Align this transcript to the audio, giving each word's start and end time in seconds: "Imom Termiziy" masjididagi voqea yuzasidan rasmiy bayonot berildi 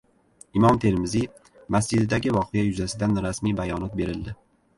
"Imom 0.59 0.77
Termiziy" 0.85 1.27
masjididagi 1.75 2.33
voqea 2.39 2.65
yuzasidan 2.71 3.15
rasmiy 3.27 3.57
bayonot 3.61 3.95
berildi 4.03 4.37